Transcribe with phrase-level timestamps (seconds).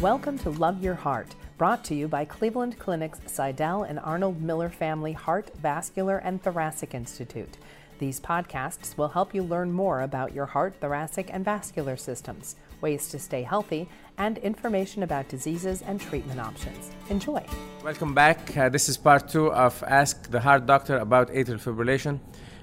[0.00, 4.68] Welcome to Love Your Heart, brought to you by Cleveland Clinic's Sydell and Arnold Miller
[4.68, 7.56] Family Heart, Vascular, and Thoracic Institute.
[8.00, 13.08] These podcasts will help you learn more about your heart, thoracic, and vascular systems, ways
[13.10, 13.88] to stay healthy,
[14.18, 16.90] and information about diseases and treatment options.
[17.08, 17.42] Enjoy.
[17.84, 18.54] Welcome back.
[18.56, 22.18] Uh, this is part two of Ask the Heart Doctor about atrial fibrillation.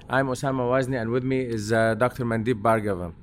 [0.08, 2.26] I'm Osama Wazni, and with me is uh, Dr.
[2.26, 3.14] Mandeep Bhargava.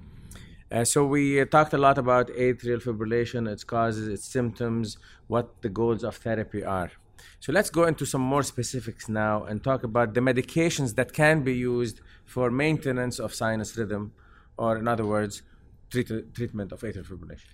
[0.71, 4.97] Uh, so we uh, talked a lot about atrial fibrillation, its causes, its symptoms,
[5.27, 6.91] what the goals of therapy are.
[7.39, 11.41] So let's go into some more specifics now and talk about the medications that can
[11.41, 14.13] be used for maintenance of sinus rhythm,
[14.57, 15.41] or in other words,
[15.89, 17.53] treat- treatment of atrial fibrillation.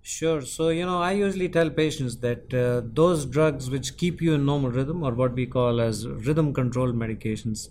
[0.00, 0.40] Sure.
[0.40, 4.46] So, you know, I usually tell patients that uh, those drugs which keep you in
[4.46, 7.68] normal rhythm, or what we call as rhythm control medications,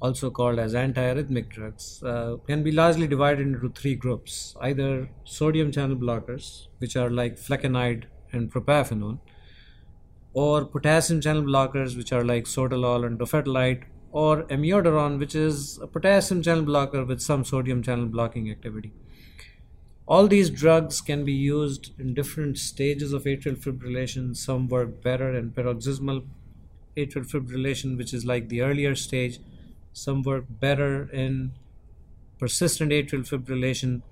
[0.00, 5.72] also called as antiarrhythmic drugs, uh, can be largely divided into three groups either sodium
[5.72, 9.18] channel blockers, which are like flecainide and propafenone,
[10.34, 15.86] or potassium channel blockers, which are like sotalol and dofetilide, or amiodarone, which is a
[15.86, 18.92] potassium channel blocker with some sodium channel blocking activity.
[20.06, 24.36] All these drugs can be used in different stages of atrial fibrillation.
[24.36, 26.22] Some work better in paroxysmal
[26.96, 29.40] atrial fibrillation, which is like the earlier stage.
[29.96, 31.52] Some work better in
[32.38, 34.02] persistent atrial fibrillation.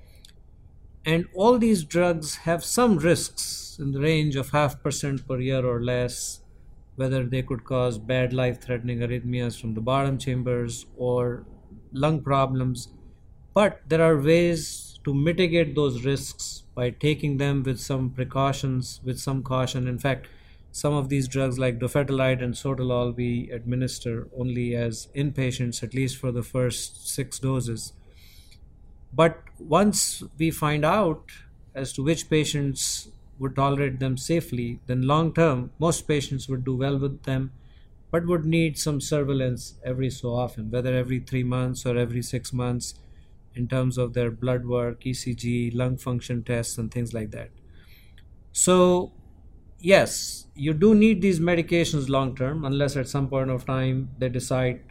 [1.05, 5.65] And all these drugs have some risks in the range of half percent per year
[5.65, 6.41] or less,
[6.97, 11.47] whether they could cause bad life threatening arrhythmias from the bottom chambers or
[11.93, 12.89] lung problems.
[13.55, 19.19] But there are ways to mitigate those risks by taking them with some precautions, with
[19.21, 19.87] some caution.
[19.89, 20.29] In fact,
[20.75, 26.17] some of these drugs like dofetilide and sotalol we administer only as inpatients at least
[26.17, 27.93] for the first six doses.
[29.13, 31.31] But once we find out
[31.75, 33.09] as to which patients
[33.39, 37.53] would tolerate them safely then long term most patients would do well with them
[38.11, 42.53] but would need some surveillance every so often whether every 3 months or every 6
[42.53, 42.95] months
[43.55, 47.51] in terms of their blood work ECG lung function tests and things like that.
[48.53, 49.13] So
[49.85, 54.29] yes, you do need these medications long term, unless at some point of time they
[54.29, 54.83] decide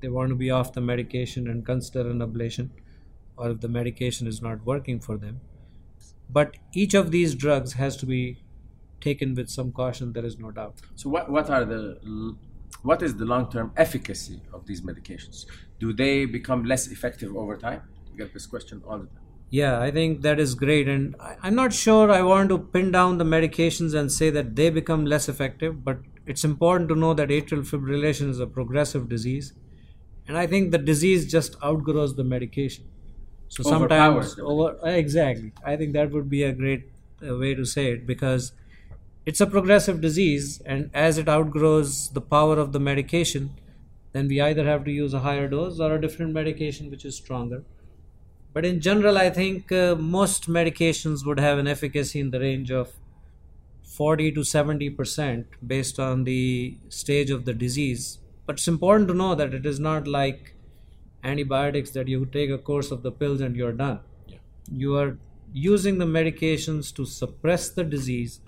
[0.00, 2.70] they want to be off the medication and consider an ablation,
[3.36, 5.40] or if the medication is not working for them.
[6.30, 8.42] But each of these drugs has to be
[9.00, 10.12] taken with some caution.
[10.12, 10.80] There is no doubt.
[10.96, 12.36] So what, what are the
[12.82, 15.46] what is the long-term efficacy of these medications?
[15.80, 17.82] Do they become less effective over time?
[18.10, 19.27] You get this question all the time.
[19.50, 20.88] Yeah, I think that is great.
[20.88, 24.56] And I, I'm not sure I want to pin down the medications and say that
[24.56, 29.08] they become less effective, but it's important to know that atrial fibrillation is a progressive
[29.08, 29.54] disease.
[30.26, 32.84] And I think the disease just outgrows the medication.
[33.48, 35.52] So sometimes over exactly.
[35.64, 36.92] I think that would be a great
[37.26, 38.52] uh, way to say it because
[39.24, 43.58] it's a progressive disease, and as it outgrows the power of the medication,
[44.12, 47.16] then we either have to use a higher dose or a different medication which is
[47.16, 47.64] stronger.
[48.52, 52.70] But in general, I think uh, most medications would have an efficacy in the range
[52.70, 52.92] of
[53.82, 58.18] 40 to 70 percent based on the stage of the disease.
[58.46, 60.54] But it's important to know that it is not like
[61.22, 64.00] antibiotics that you take a course of the pills and you're done.
[64.70, 65.18] You are
[65.52, 68.40] using the medications to suppress the disease,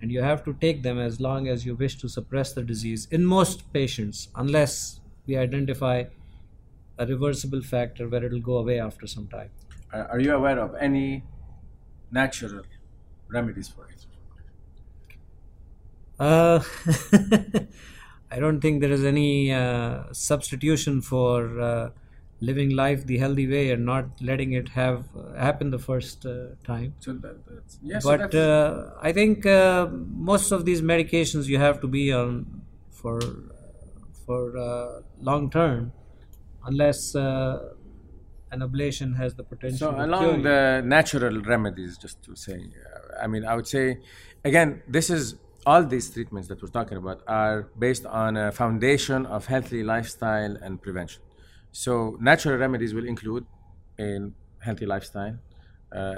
[0.00, 3.06] and you have to take them as long as you wish to suppress the disease
[3.10, 6.04] in most patients, unless we identify
[6.98, 9.50] a reversible factor where it'll go away after some time.
[9.92, 11.24] Are, you aware of any
[12.10, 12.64] natural
[13.28, 14.06] remedies for it?
[16.18, 16.62] Uh,
[18.30, 21.90] I don't think there is any uh, substitution for uh,
[22.40, 26.94] living life the healthy way and not letting it have happen the first uh, time.
[27.00, 27.36] So that,
[27.82, 32.12] yes, but that's- uh, I think uh, most of these medications you have to be
[32.12, 33.20] on for
[34.24, 35.92] for uh, long term,
[36.66, 37.72] unless uh,
[38.50, 39.92] an ablation has the potential.
[39.92, 43.98] So along the natural remedies, just to say, uh, I mean, I would say,
[44.44, 49.26] again, this is all these treatments that we're talking about are based on a foundation
[49.26, 51.22] of healthy lifestyle and prevention.
[51.72, 53.46] So natural remedies will include
[53.98, 54.30] a
[54.60, 55.36] healthy lifestyle,
[55.92, 56.16] uh,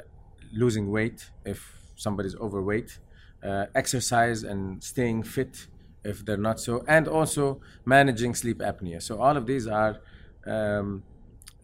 [0.52, 1.58] losing weight if
[1.96, 2.99] somebody's overweight,
[3.43, 5.67] uh, exercise and staying fit
[6.05, 9.02] if they're not so, and also managing sleep apnea.
[9.02, 10.00] So all of these are
[10.48, 11.02] um,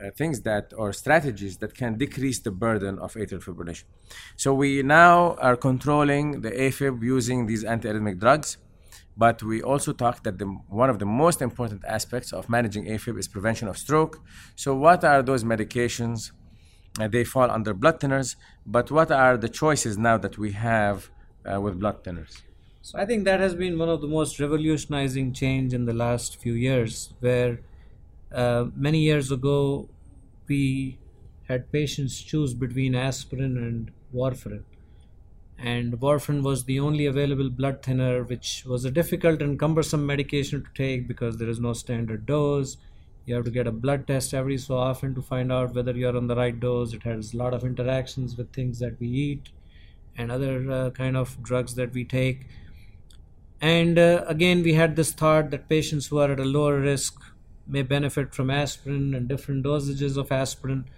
[0.03, 3.85] uh, things that or strategies that can decrease the burden of atrial fibrillation.
[4.37, 8.59] So we now are controlling the AFib using these antiarrhythmic drugs,
[9.17, 10.47] but we also talked that the,
[10.83, 14.21] one of the most important aspects of managing AFib is prevention of stroke.
[14.57, 16.33] So what are those medications?
[17.01, 18.37] Uh, they fall under blood thinners,
[18.67, 21.11] but what are the choices now that we have
[21.45, 22.43] uh, with blood thinners.
[22.83, 26.37] So I think that has been one of the most revolutionizing change in the last
[26.37, 27.61] few years, where
[28.35, 29.89] uh, many years ago
[30.49, 30.99] we
[31.49, 34.65] had patients choose between aspirin and warfarin.
[35.59, 40.65] And warfarin was the only available blood thinner, which was a difficult and cumbersome medication
[40.65, 42.77] to take because there is no standard dose.
[43.25, 46.17] You have to get a blood test every so often to find out whether you're
[46.17, 46.93] on the right dose.
[46.93, 49.49] It has a lot of interactions with things that we eat
[50.17, 52.47] and other uh, kind of drugs that we take.
[53.61, 57.19] And uh, again, we had this thought that patients who are at a lower risk
[57.67, 60.89] may benefit from aspirin and different dosages of aspirin.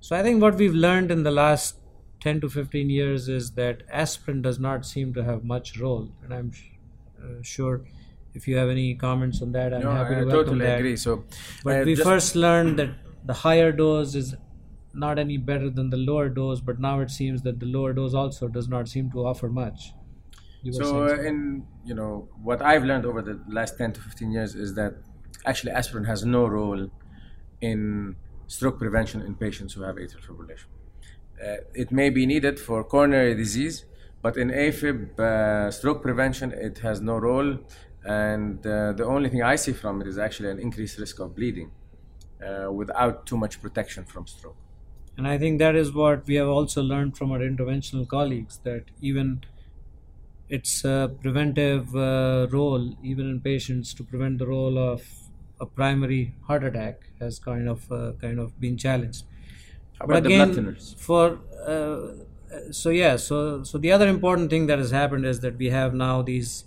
[0.00, 1.78] So I think what we've learned in the last
[2.20, 6.12] 10 to 15 years is that aspirin does not seem to have much role.
[6.22, 6.52] And I'm
[7.22, 7.84] uh, sure
[8.34, 10.78] if you have any comments on that, I'm No, happy I to welcome totally that.
[10.78, 10.96] agree.
[10.96, 11.24] So,
[11.62, 14.34] But uh, we first learned that the higher dose is
[14.92, 18.14] not any better than the lower dose, but now it seems that the lower dose
[18.14, 19.94] also does not seem to offer much.
[20.70, 24.74] So, in you know what I've learned over the last ten to fifteen years is
[24.74, 24.94] that
[25.44, 26.90] actually aspirin has no role
[27.60, 28.16] in
[28.46, 30.66] stroke prevention in patients who have atrial fibrillation.
[31.42, 33.84] Uh, it may be needed for coronary disease,
[34.20, 37.58] but in AFib uh, stroke prevention, it has no role.
[38.04, 41.34] And uh, the only thing I see from it is actually an increased risk of
[41.34, 41.72] bleeding
[42.44, 44.56] uh, without too much protection from stroke.
[45.16, 48.84] And I think that is what we have also learned from our interventional colleagues that
[49.00, 49.44] even
[50.48, 55.02] its preventive uh, role, even in patients, to prevent the role of
[55.62, 59.24] a primary heart attack, has kind of uh, kind of been challenged.
[59.98, 60.32] How But about the
[60.98, 65.56] for uh, so yeah, so so the other important thing that has happened is that
[65.56, 66.64] we have now these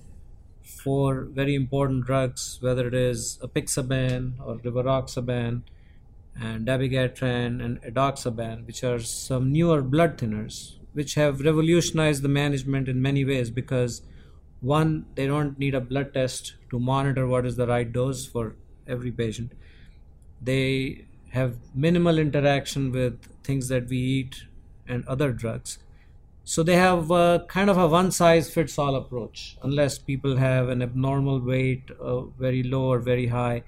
[0.64, 5.64] four very important drugs, whether it is apixaban or rivaroxaban,
[6.36, 12.90] and dabigatran and edoxaban, which are some newer blood thinners, which have revolutionized the management
[12.90, 14.02] in many ways because
[14.62, 18.58] one, they don't need a blood test to monitor what is the right dose for
[18.88, 19.52] every patient.
[20.42, 24.46] They have minimal interaction with things that we eat
[24.88, 25.80] and other drugs.
[26.44, 30.70] So they have uh, kind of a one size fits all approach, unless people have
[30.70, 33.64] an abnormal weight, uh, very low or very high,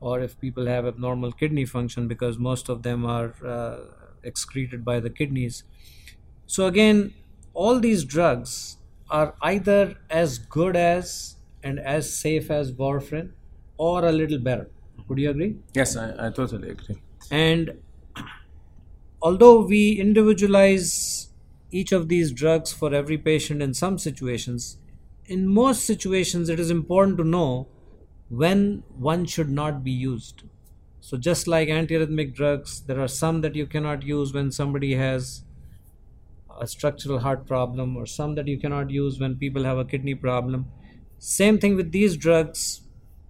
[0.00, 3.78] or if people have abnormal kidney function, because most of them are uh,
[4.22, 5.64] excreted by the kidneys.
[6.46, 7.14] So again,
[7.54, 8.76] all these drugs
[9.10, 13.32] are either as good as and as safe as warfarin,
[13.88, 14.66] or a little better.
[15.08, 15.52] Would you agree?
[15.74, 17.02] Yes, I, I totally agree.
[17.30, 17.82] And
[19.20, 21.30] although we individualize
[21.70, 24.78] each of these drugs for every patient in some situations,
[25.26, 27.68] in most situations it is important to know
[28.28, 30.44] when one should not be used.
[31.00, 35.42] So, just like antiarrhythmic drugs, there are some that you cannot use when somebody has
[36.60, 40.14] a structural heart problem, or some that you cannot use when people have a kidney
[40.14, 40.70] problem.
[41.18, 42.81] Same thing with these drugs.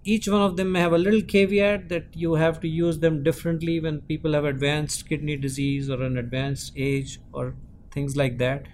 [0.05, 3.23] Each one of them may have a little caveat that you have to use them
[3.23, 7.55] differently when people have advanced kidney disease or an advanced age or
[7.91, 8.65] things like that.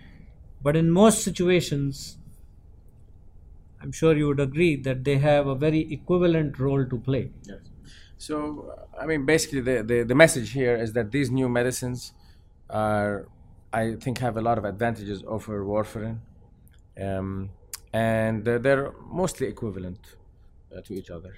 [0.62, 2.18] But in most situations,
[3.82, 7.32] I'm sure you would agree that they have a very equivalent role to play.
[7.44, 7.60] Yes.
[8.18, 12.12] So, I mean, basically, the, the, the message here is that these new medicines
[12.70, 13.30] are,
[13.72, 16.20] I think, have a lot of advantages over warfarin,
[17.02, 17.52] um,
[17.94, 20.18] and uh, they're mostly equivalent
[20.76, 21.34] Uh, to each other.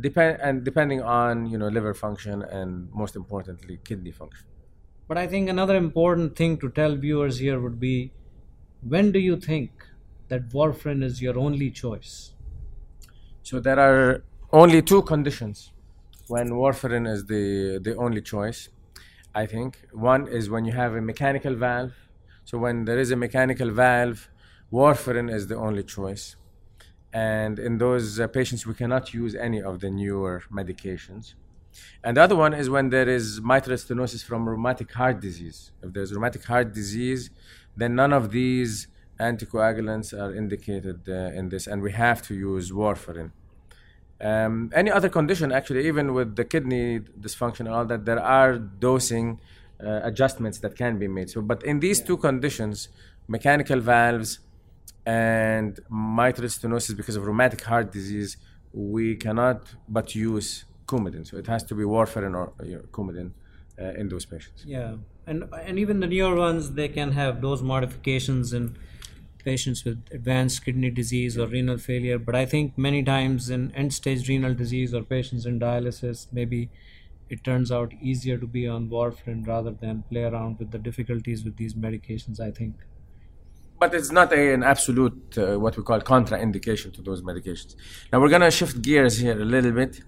[0.00, 4.46] Depend and depending on you know liver function and most importantly kidney function.
[5.06, 8.12] But I think another important thing to tell viewers here would be
[8.82, 9.86] when do you think
[10.26, 12.34] that warfarin is your only choice?
[13.42, 15.72] So there are only two conditions
[16.26, 18.68] when warfarin is the the only choice.
[19.34, 21.94] I think one is when you have a mechanical valve.
[22.44, 24.28] So when there is a mechanical valve,
[24.72, 26.36] warfarin is the only choice.
[27.14, 31.34] And in those uh, patients, we cannot use any of the newer medications.
[32.02, 35.70] And the other one is when there is mitral stenosis from rheumatic heart disease.
[35.80, 37.30] If there's rheumatic heart disease,
[37.76, 38.88] then none of these
[39.20, 43.30] anticoagulants are indicated uh, in this, and we have to use warfarin.
[44.20, 48.58] Um, any other condition, actually, even with the kidney dysfunction and all that, there are
[48.58, 49.40] dosing
[49.84, 51.30] uh, adjustments that can be made.
[51.30, 52.88] So, but in these two conditions,
[53.28, 54.40] mechanical valves
[55.06, 58.36] and mitral stenosis because of rheumatic heart disease,
[58.72, 61.26] we cannot but use Coumadin.
[61.26, 63.32] So it has to be warfarin or you know, Coumadin
[63.80, 64.64] uh, in those patients.
[64.66, 64.96] Yeah,
[65.26, 68.76] and and even the newer ones, they can have dose modifications in
[69.44, 72.18] patients with advanced kidney disease or renal failure.
[72.18, 76.70] But I think many times in end-stage renal disease or patients in dialysis, maybe
[77.28, 81.44] it turns out easier to be on warfarin rather than play around with the difficulties
[81.44, 82.40] with these medications.
[82.40, 82.76] I think.
[83.78, 87.76] But it's not a, an absolute uh, what we call contraindication to those medications.
[88.12, 90.00] Now we're gonna shift gears here a little bit,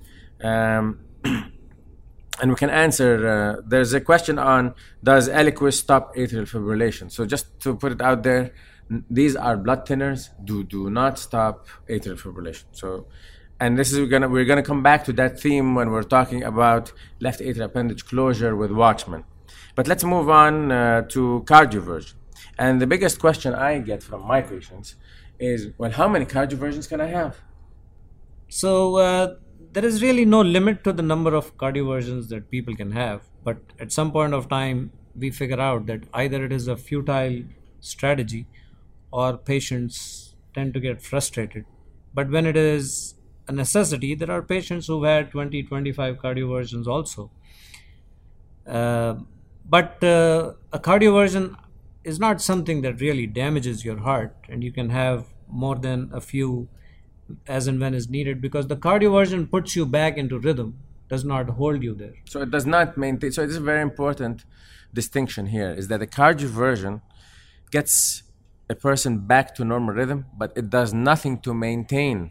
[0.42, 3.26] um, and we can answer.
[3.26, 7.10] Uh, there's a question on does Eliquis stop atrial fibrillation?
[7.10, 8.52] So just to put it out there,
[8.90, 10.30] n- these are blood thinners.
[10.44, 12.64] Do do not stop atrial fibrillation.
[12.72, 13.06] So.
[13.58, 16.42] And this is we're gonna we're gonna come back to that theme when we're talking
[16.42, 19.24] about left atrial appendage closure with Watchman.
[19.74, 22.16] But let's move on uh, to cardioversion.
[22.58, 24.96] And the biggest question I get from my patients
[25.38, 27.36] is, well, how many cardioversions can I have?
[28.48, 29.34] So uh,
[29.72, 33.22] there is really no limit to the number of cardioversions that people can have.
[33.44, 37.42] But at some point of time, we figure out that either it is a futile
[37.80, 38.46] strategy
[39.10, 41.64] or patients tend to get frustrated.
[42.14, 43.14] But when it is
[43.48, 47.30] a necessity, there are patients who've had 20, 25 cardioversions also.
[48.66, 49.14] Uh,
[49.68, 51.56] but uh, a cardioversion
[52.06, 56.20] is not something that really damages your heart, and you can have more than a
[56.20, 56.68] few
[57.46, 61.50] as and when is needed because the cardioversion puts you back into rhythm, does not
[61.50, 62.14] hold you there.
[62.26, 63.32] So it does not maintain.
[63.32, 64.44] So it is a very important
[64.94, 67.02] distinction here is that the cardioversion
[67.72, 68.22] gets
[68.70, 72.30] a person back to normal rhythm, but it does nothing to maintain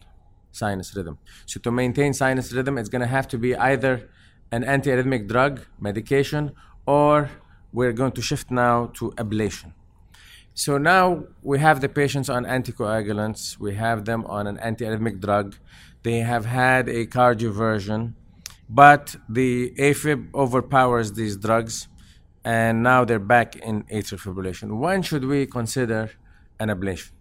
[0.51, 1.17] sinus rhythm.
[1.45, 4.09] So to maintain sinus rhythm, it's going to have to be either
[4.51, 6.53] an antiarrhythmic drug, medication,
[6.85, 7.29] or
[7.75, 9.73] we're going to shift now to ablation.
[10.53, 15.57] So now we have the patients on anticoagulants, we have them on an antiarrhythmic drug.
[16.03, 18.13] They have had a cardioversion,
[18.69, 21.89] but the AFib overpowers these drugs,
[22.43, 24.77] and now they're back in atrial fibrillation.
[24.79, 26.11] When should we consider
[26.59, 27.11] an ablation?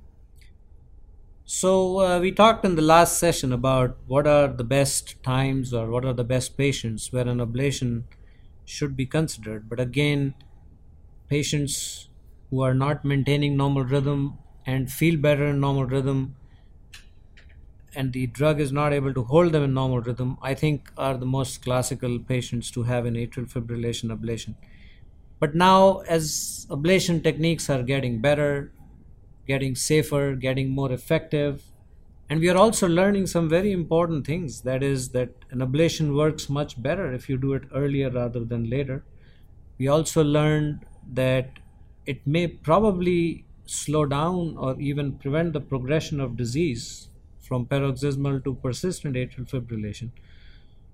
[1.47, 5.91] So, uh, we talked in the last session about what are the best times or
[5.91, 8.05] what are the best patients where an ablation
[8.65, 9.69] should be considered.
[9.69, 10.35] But again,
[11.29, 12.09] patients
[12.51, 16.37] who are not maintaining normal rhythm and feel better in normal rhythm
[17.95, 21.17] and the drug is not able to hold them in normal rhythm, I think are
[21.17, 24.57] the most classical patients to have an atrial fibrillation ablation.
[25.41, 28.73] But now, as ablation techniques are getting better,
[29.47, 31.65] getting safer, getting more effective,
[32.31, 34.63] and we are also learning some very important things.
[34.63, 38.71] That is, that an ablation works much better if you do it earlier rather than
[38.71, 39.05] later.
[39.79, 41.59] We also learned that
[42.07, 47.09] it may probably slow down or even prevent the progression of disease
[47.41, 50.11] from paroxysmal to persistent atrial fibrillation.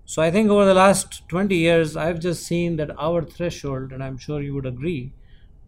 [0.05, 4.03] So I think over the last 20 years, I've just seen that our threshold, and
[4.03, 5.13] I'm sure you would agree,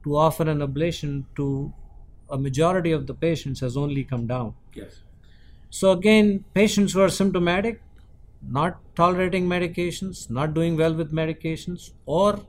[0.04, 1.72] to offer an ablation to
[2.28, 4.54] a majority of the patients has only come down.
[4.74, 5.02] Yes.
[5.70, 7.82] So again, patients who are symptomatic,
[8.42, 12.40] not tolerating medications, not doing well with medications, or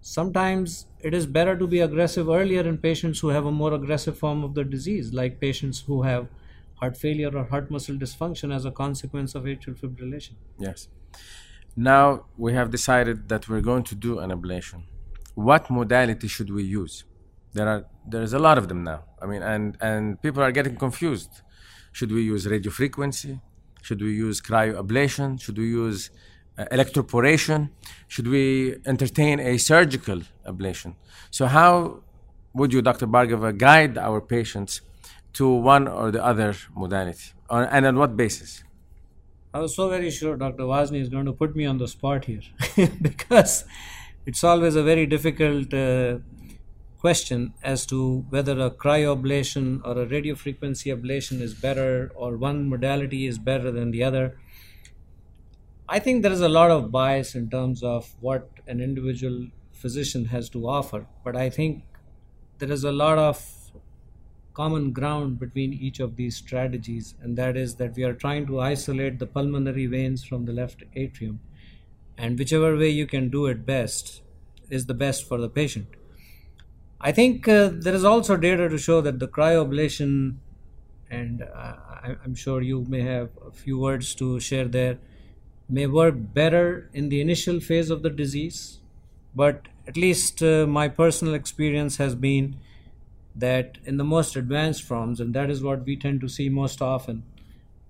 [0.00, 4.18] sometimes it is better to be aggressive earlier in patients who have a more aggressive
[4.18, 6.28] form of the disease, like patients who have
[6.74, 10.34] heart failure or heart muscle dysfunction as a consequence of atrial fibrillation.
[10.58, 10.88] Yes.
[11.76, 14.84] Now we have decided that we're going to do an ablation.
[15.34, 17.04] What modality should we use?
[17.52, 19.04] There are there's a lot of them now.
[19.22, 21.42] I mean, and and people are getting confused.
[21.92, 23.40] Should we use radiofrequency?
[23.82, 25.40] Should we use cryoablation?
[25.40, 26.10] Should we use
[26.66, 27.70] electroporation?
[28.08, 30.94] Should we entertain a surgical ablation?
[31.30, 32.02] So how
[32.54, 33.06] would you, Dr.
[33.06, 34.80] Bhargava, guide our patients
[35.34, 38.64] to one or the other modality, and on what basis?
[39.54, 40.64] I was so very sure Dr.
[40.64, 42.42] Wazni is going to put me on the spot here
[43.02, 43.64] because
[44.26, 46.18] it's always a very difficult uh,
[47.00, 53.26] question as to whether a cryoablation or a radiofrequency ablation is better or one modality
[53.26, 54.36] is better than the other.
[55.88, 60.26] I think there is a lot of bias in terms of what an individual physician
[60.26, 61.84] has to offer, but I think
[62.58, 63.72] there is a lot of
[64.54, 68.60] common ground between each of these strategies, and that is that we are trying to
[68.60, 71.40] isolate the pulmonary veins from the left atrium.
[72.16, 74.22] And whichever way you can do it best
[74.68, 75.88] is the best for the patient.
[77.00, 80.38] I think uh, there is also data to show that the cryoablation,
[81.10, 84.98] and uh, I, I'm sure you may have a few words to share there,
[85.68, 88.80] may work better in the initial phase of the disease.
[89.34, 92.60] But at least uh, my personal experience has been
[93.34, 96.82] that in the most advanced forms, and that is what we tend to see most
[96.82, 97.24] often,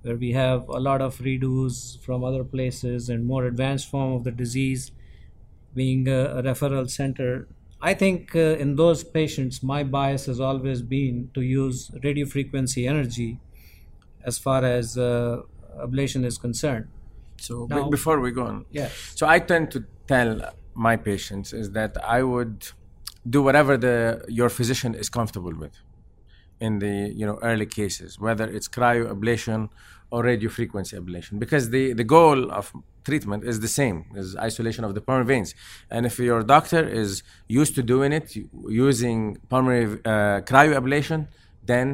[0.03, 4.25] where we have a lot of redos from other places and more advanced form of
[4.25, 4.93] the disease
[5.75, 7.49] being a, a referral center.
[7.81, 13.39] I think uh, in those patients, my bias has always been to use radiofrequency energy
[14.25, 15.43] as far as uh,
[15.79, 16.89] ablation is concerned.
[17.47, 18.91] So Now- before we go on, Yes.
[19.19, 19.79] So I tend to
[20.13, 20.31] tell
[20.89, 22.57] my patients is that I would
[23.35, 23.97] do whatever the
[24.39, 25.77] your physician is comfortable with.
[26.69, 29.61] in the you know early cases, whether it's cryoablation
[30.13, 32.65] or radiofrequency ablation, because the, the goal of
[33.09, 35.51] treatment is the same, is isolation of the pulmonary veins.
[35.95, 37.11] And if your doctor is
[37.61, 38.27] used to doing it
[38.87, 39.19] using
[39.53, 41.21] pulmonary uh, cryoablation,
[41.71, 41.87] then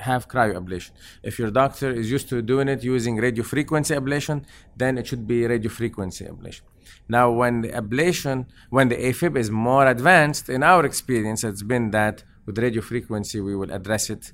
[0.00, 0.90] have cryoablation.
[1.22, 4.44] If your doctor is used to doing it using radiofrequency ablation,
[4.76, 6.62] then it should be radiofrequency ablation.
[7.08, 11.90] Now, when the ablation, when the AFib is more advanced, in our experience, it's been
[11.90, 14.32] that with radiofrequency, we will address it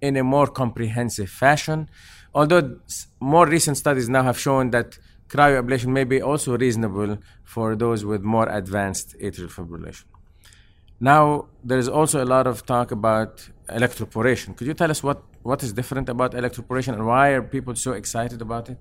[0.00, 1.88] in a more comprehensive fashion.
[2.34, 2.80] Although
[3.20, 8.22] more recent studies now have shown that cryoablation may be also reasonable for those with
[8.22, 10.04] more advanced atrial fibrillation.
[11.00, 14.56] Now, there is also a lot of talk about electroporation.
[14.56, 17.92] Could you tell us what, what is different about electroporation and why are people so
[17.92, 18.78] excited about it?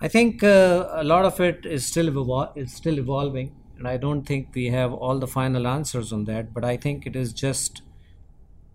[0.00, 4.26] I think uh, a lot of it is still evol- still evolving, and I don't
[4.26, 6.52] think we have all the final answers on that.
[6.52, 7.82] But I think it is just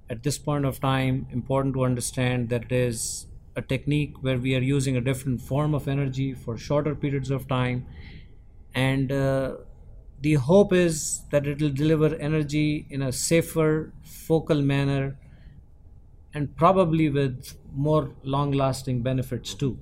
[0.10, 4.56] at this point of time important to understand that it is a technique where we
[4.56, 7.86] are using a different form of energy for shorter periods of time,
[8.74, 9.58] and uh,
[10.22, 15.18] the hope is that it will deliver energy in a safer, focal manner,
[16.34, 19.78] and probably with more long-lasting benefits too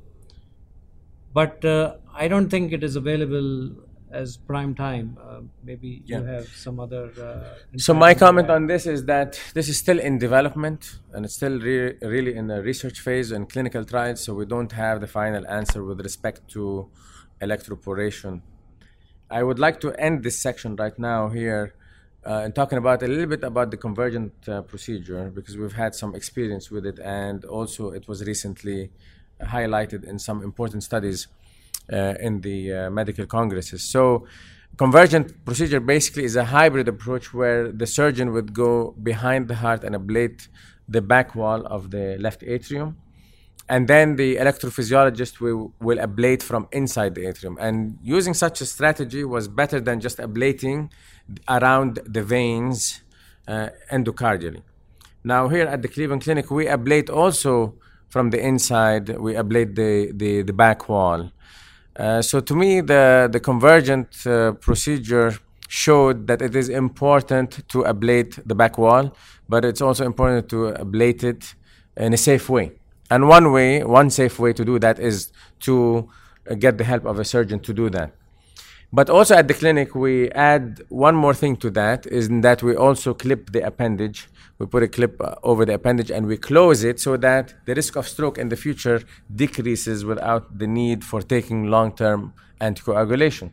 [1.33, 3.71] but uh, I don't think it is available
[4.11, 5.17] as prime time.
[5.23, 6.19] Uh, maybe Yeah.
[6.19, 7.11] you have some other.
[7.21, 11.35] Uh, So my comment on this is that this is still in development and it's
[11.35, 14.21] still re- really in the research phase and clinical trials.
[14.21, 16.89] So we don't have the final answer with respect to
[17.39, 18.41] electroporation.
[19.31, 21.75] I would like to end this section right now here
[22.25, 25.93] uh, and talking about a little bit about the convergent uh, procedure because we've had
[25.93, 28.91] some experience with it and also it was recently
[29.41, 31.27] highlighted in some important studies
[31.91, 33.83] uh, in the uh, medical congresses.
[33.83, 34.27] So,
[34.77, 39.83] convergent procedure basically is a hybrid approach where the surgeon would go behind the heart
[39.83, 40.47] and ablate
[40.87, 42.97] the back wall of the left atrium.
[43.69, 47.55] And then the electrophysiologist will, will ablate from inside the atrium.
[47.61, 50.89] And using such a strategy was better than just ablating
[51.47, 53.03] around the veins
[53.47, 54.63] uh, endocardially.
[55.23, 57.75] Now, here at the Cleveland Clinic, we ablate also
[58.07, 61.31] from the inside, we ablate the, the, the back wall.
[61.95, 67.83] Uh, so, to me, the, the convergent uh, procedure showed that it is important to
[67.83, 69.15] ablate the back wall,
[69.47, 71.53] but it's also important to ablate it
[71.97, 72.78] in a safe way.
[73.09, 76.09] And one way, one safe way to do that is to
[76.49, 78.13] uh, get the help of a surgeon to do that.
[78.91, 82.75] But also at the clinic, we add one more thing to that is that we
[82.75, 84.27] also clip the appendage.
[84.57, 87.75] We put a clip uh, over the appendage and we close it so that the
[87.75, 93.51] risk of stroke in the future decreases without the need for taking long term anticoagulation.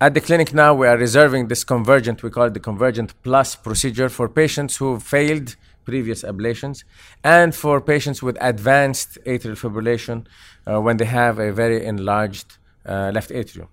[0.00, 3.54] At the clinic now, we are reserving this convergent, we call it the convergent plus
[3.54, 6.84] procedure for patients who failed previous ablations
[7.24, 10.26] and for patients with advanced atrial fibrillation
[10.66, 13.68] uh, when they have a very enlarged uh, left atrium.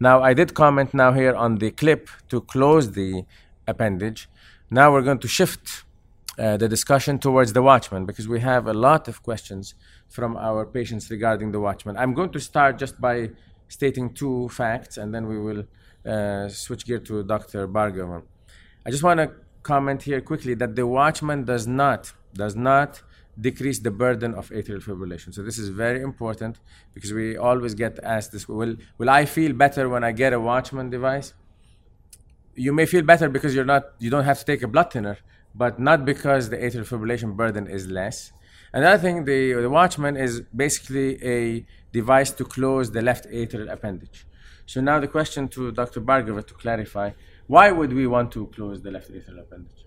[0.00, 3.24] Now, I did comment now here on the clip to close the
[3.66, 4.28] appendage.
[4.70, 5.84] Now we're going to shift
[6.38, 9.74] uh, the discussion towards the watchman because we have a lot of questions
[10.08, 11.96] from our patients regarding the watchman.
[11.96, 13.30] I'm going to start just by
[13.68, 15.64] stating two facts and then we will
[16.06, 17.66] uh, switch gear to Dr.
[17.66, 18.22] Bargavan.
[18.86, 19.32] I just want to
[19.62, 23.02] comment here quickly that the watchman does not does not
[23.40, 25.32] decrease the burden of atrial fibrillation.
[25.32, 26.58] So this is very important
[26.94, 30.40] because we always get asked this: Will will I feel better when I get a
[30.40, 31.34] watchman device?
[32.54, 35.18] You may feel better because you're not you don't have to take a blood thinner,
[35.54, 38.32] but not because the atrial fibrillation burden is less.
[38.72, 44.26] Another thing, the, the watchman is basically a device to close the left atrial appendage.
[44.66, 46.02] So now the question to Dr.
[46.02, 47.12] Bhargava to clarify,
[47.48, 49.84] why would we want to close the left atrial appendage?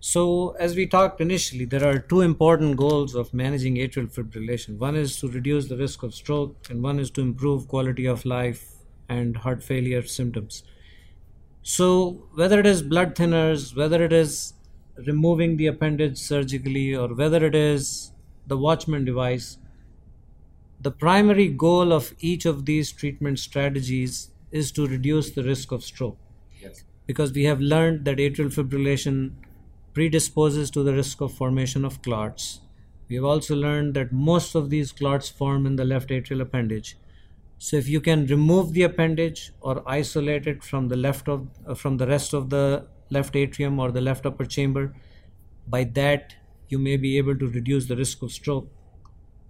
[0.00, 4.78] So, as we talked initially, there are two important goals of managing atrial fibrillation.
[4.78, 8.24] One is to reduce the risk of stroke, and one is to improve quality of
[8.24, 8.64] life
[9.08, 10.64] and heart failure symptoms.
[11.62, 14.54] So, whether it is blood thinners, whether it is
[15.06, 18.12] removing the appendage surgically, or whether it is
[18.46, 19.58] the Watchman device,
[20.80, 25.84] the primary goal of each of these treatment strategies is to reduce the risk of
[25.84, 26.18] stroke
[26.60, 26.84] Yes.
[27.06, 29.36] because we have learned that atrial fibrillation
[29.94, 32.60] predisposes to the risk of formation of clots.
[33.08, 36.96] We have also learned that most of these clots form in the left atrial appendage.
[37.58, 41.74] So if you can remove the appendage or isolate it from the left of uh,
[41.74, 44.94] from the rest of the left atrium or the left upper chamber,
[45.66, 46.34] by that
[46.68, 48.70] you may be able to reduce the risk of stroke.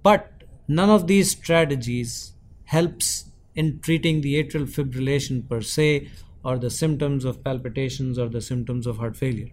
[0.03, 2.33] But none of these strategies
[2.65, 6.09] helps in treating the atrial fibrillation per se
[6.45, 9.51] or the symptoms of palpitations or the symptoms of heart failure.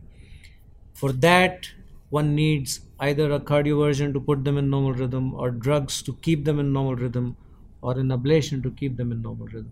[0.93, 1.67] For that,
[2.09, 6.45] one needs either a cardioversion to put them in normal rhythm or drugs to keep
[6.45, 7.37] them in normal rhythm
[7.81, 9.71] or an ablation to keep them in normal rhythm.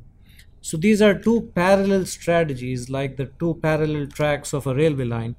[0.61, 5.35] So these are two parallel strategies like the two parallel tracks of a railway line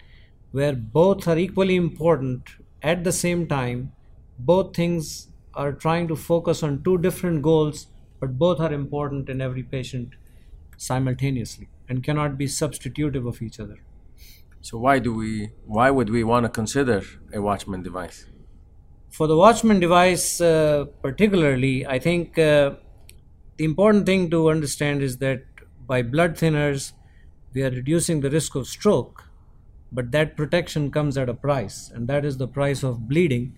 [0.52, 2.48] where both are equally important
[2.82, 3.92] at the same time.
[4.38, 7.88] Both things are trying to focus on two different goals,
[8.26, 10.14] but both are important in every patient
[10.76, 13.78] simultaneously and cannot be substitutive of each other.
[14.60, 15.50] So why do we?
[15.64, 18.26] Why would we want to consider a Watchman device?
[19.10, 22.74] For the Watchman device, uh, particularly, I think uh,
[23.56, 25.44] the important thing to understand is that
[25.86, 26.92] by blood thinners,
[27.54, 29.22] we are reducing the risk of stroke,
[29.92, 33.56] but that protection comes at a price, and that is the price of bleeding.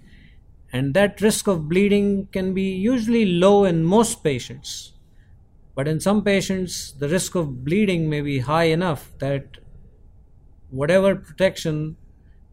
[0.73, 4.93] And that risk of bleeding can be usually low in most patients.
[5.75, 9.59] But in some patients, the risk of bleeding may be high enough that
[10.71, 11.97] whatever protection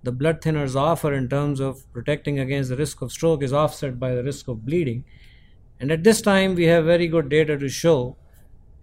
[0.03, 3.99] the blood thinners offer in terms of protecting against the risk of stroke is offset
[3.99, 5.03] by the risk of bleeding.
[5.79, 8.15] And at this time, we have very good data to show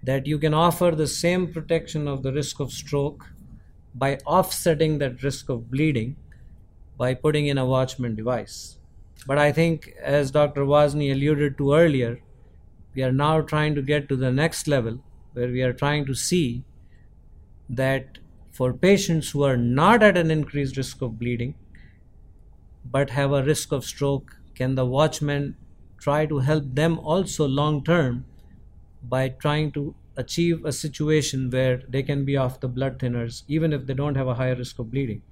[0.03, 3.25] that you can offer the same protection of the risk of stroke
[3.95, 6.17] by offsetting that risk of bleeding
[6.99, 8.79] by putting in a Watchman device.
[9.27, 10.65] But I think, as Dr.
[10.65, 12.21] Wazni alluded to earlier,
[12.95, 16.15] we are now trying to get to the next level where we are trying to
[16.15, 16.65] see
[17.69, 18.19] that
[18.53, 21.55] for patients who are not at an increased risk of bleeding
[22.85, 25.57] but have a risk of stroke, can the watchman
[25.99, 28.25] try to help them also long term
[29.03, 33.73] by trying to achieve a situation where they can be off the blood thinners even
[33.73, 35.23] if they don't have a higher risk of bleeding?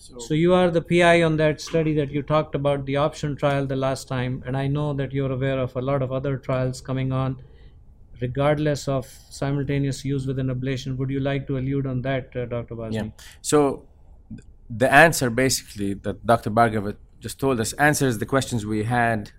[0.00, 3.36] So, so you are the PI on that study that you talked about, the option
[3.36, 6.38] trial the last time, and I know that you're aware of a lot of other
[6.38, 7.36] trials coming on
[8.20, 10.96] regardless of simultaneous use with an ablation.
[10.96, 12.76] Would you like to allude on that, uh, Dr.
[12.76, 12.94] Wazni?
[12.94, 13.08] Yeah.
[13.42, 13.84] So
[14.68, 16.50] the answer basically that Dr.
[16.50, 19.32] Bhargava just told us answers the questions we had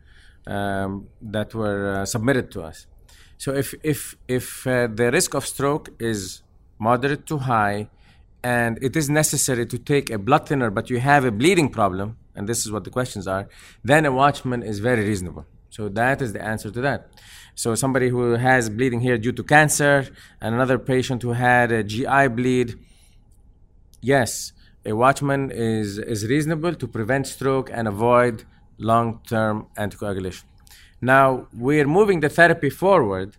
[0.45, 2.85] um, that were uh, submitted to us.
[3.37, 6.43] So if if if uh, the risk of stroke is
[6.77, 7.89] moderate to high,
[8.43, 12.17] and it is necessary to take a blood thinner, but you have a bleeding problem,
[12.35, 13.47] and this is what the questions are,
[13.83, 15.45] then a watchman is very reasonable.
[15.69, 17.09] So that is the answer to that.
[17.55, 20.07] So somebody who has bleeding here due to cancer,
[20.41, 22.79] and another patient who had a GI bleed.
[24.01, 24.53] Yes,
[24.85, 28.45] a watchman is, is reasonable to prevent stroke and avoid
[28.77, 30.43] long-term anticoagulation.
[31.01, 33.37] Now we're moving the therapy forward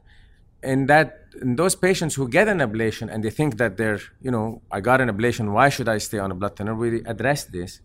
[0.63, 4.31] in that in those patients who get an ablation and they think that they're, you
[4.31, 6.75] know, I got an ablation, why should I stay on a blood thinner?
[6.75, 7.81] We address this.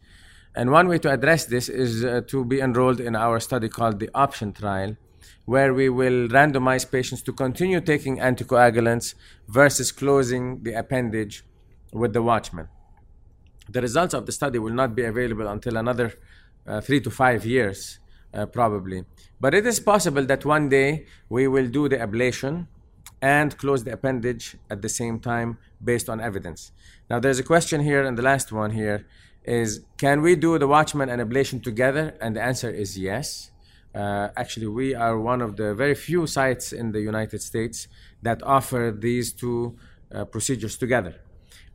[0.56, 4.00] And one way to address this is uh, to be enrolled in our study called
[4.00, 4.98] the option trial,
[5.46, 9.14] where we will randomize patients to continue taking anticoagulants
[9.48, 11.46] versus closing the appendage
[11.94, 12.68] with the Watchman.
[13.70, 16.14] The results of the study will not be available until another
[16.66, 18.00] uh, three to five years,
[18.34, 19.06] uh, probably.
[19.40, 22.68] But it is possible that one day we will do the ablation
[23.22, 26.72] and close the appendage at the same time based on evidence.
[27.10, 29.06] Now, there's a question here, and the last one here
[29.44, 32.16] is can we do the Watchman and ablation together?
[32.20, 33.52] And the answer is yes.
[33.96, 37.88] Uh, actually, we are one of the very few sites in the United States
[38.22, 39.78] that offer these two
[40.14, 41.16] uh, procedures together.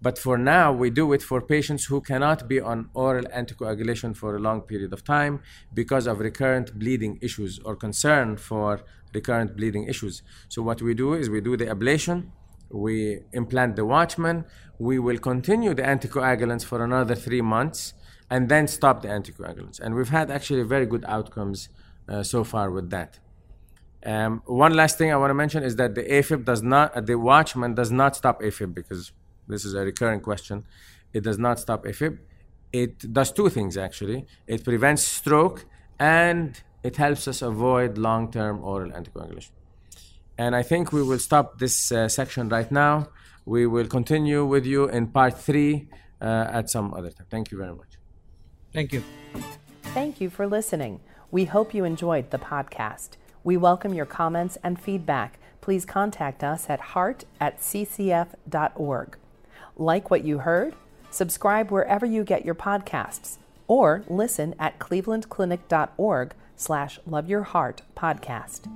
[0.01, 4.37] But for now, we do it for patients who cannot be on oral anticoagulation for
[4.37, 5.40] a long period of time
[5.73, 8.81] because of recurrent bleeding issues or concern for
[9.14, 10.23] recurrent bleeding issues.
[10.49, 12.33] So, what we do is we do the ablation
[12.73, 14.45] we implant the Watchman,
[14.79, 17.95] we will continue the anticoagulants for another three months
[18.31, 19.79] and then stop the anticoagulants.
[19.79, 21.68] And we've had actually very good outcomes
[22.09, 23.18] uh, so far with that.
[24.05, 27.01] Um, one last thing I want to mention is that the AFib does not, uh,
[27.01, 29.12] the Watchman does not stop AFib because
[29.53, 30.65] this is a recurring question.
[31.12, 32.19] It does not stop AFib.
[32.73, 34.27] It does two things actually.
[34.47, 35.67] It prevents stroke
[35.99, 39.53] and it helps us avoid long-term oral anticoagulation.
[40.38, 43.09] And I think we will stop this uh, section right now.
[43.45, 45.88] We will continue with you in part three
[46.21, 47.27] uh, at some other time.
[47.31, 47.99] Thank you very much.
[48.73, 49.03] Thank you.
[49.95, 51.01] Thank you for listening.
[51.31, 53.11] We hope you enjoyed the podcast.
[53.45, 55.38] We welcome your comments and feedback.
[55.61, 59.17] Please contact us at heart at ccf.org.
[59.76, 60.74] Like what you heard?
[61.11, 68.68] Subscribe wherever you get your podcasts or listen at clevelandclinic.org slash love your heart podcast.